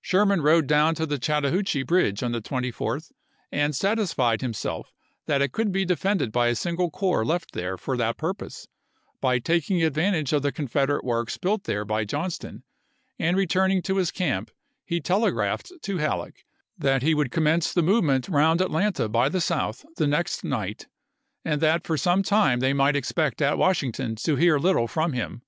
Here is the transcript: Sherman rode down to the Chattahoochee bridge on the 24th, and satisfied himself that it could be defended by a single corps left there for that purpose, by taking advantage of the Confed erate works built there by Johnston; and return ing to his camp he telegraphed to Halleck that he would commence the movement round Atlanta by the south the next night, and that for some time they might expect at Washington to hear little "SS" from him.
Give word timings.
Sherman 0.00 0.42
rode 0.42 0.68
down 0.68 0.94
to 0.94 1.06
the 1.06 1.18
Chattahoochee 1.18 1.82
bridge 1.82 2.22
on 2.22 2.30
the 2.30 2.40
24th, 2.40 3.10
and 3.50 3.74
satisfied 3.74 4.40
himself 4.40 4.92
that 5.26 5.42
it 5.42 5.50
could 5.50 5.72
be 5.72 5.84
defended 5.84 6.30
by 6.30 6.46
a 6.46 6.54
single 6.54 6.88
corps 6.88 7.24
left 7.24 7.50
there 7.50 7.76
for 7.76 7.96
that 7.96 8.16
purpose, 8.16 8.68
by 9.20 9.40
taking 9.40 9.82
advantage 9.82 10.32
of 10.32 10.42
the 10.42 10.52
Confed 10.52 10.88
erate 10.88 11.02
works 11.02 11.36
built 11.36 11.64
there 11.64 11.84
by 11.84 12.04
Johnston; 12.04 12.62
and 13.18 13.36
return 13.36 13.72
ing 13.72 13.82
to 13.82 13.96
his 13.96 14.12
camp 14.12 14.52
he 14.84 15.00
telegraphed 15.00 15.72
to 15.82 15.96
Halleck 15.98 16.44
that 16.78 17.02
he 17.02 17.12
would 17.12 17.32
commence 17.32 17.72
the 17.74 17.82
movement 17.82 18.28
round 18.28 18.60
Atlanta 18.60 19.08
by 19.08 19.28
the 19.28 19.40
south 19.40 19.84
the 19.96 20.06
next 20.06 20.44
night, 20.44 20.86
and 21.44 21.60
that 21.60 21.84
for 21.84 21.96
some 21.96 22.22
time 22.22 22.60
they 22.60 22.72
might 22.72 22.94
expect 22.94 23.42
at 23.42 23.58
Washington 23.58 24.14
to 24.14 24.36
hear 24.36 24.60
little 24.60 24.84
"SS" 24.84 24.94
from 24.94 25.12
him. 25.14 25.42